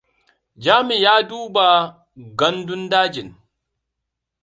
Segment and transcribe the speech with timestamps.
[0.63, 1.67] Jami ya duba
[2.39, 3.29] gandun dajin.